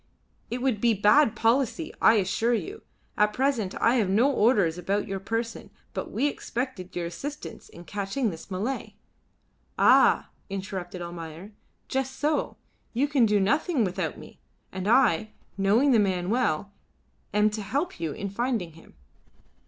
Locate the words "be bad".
0.81-1.35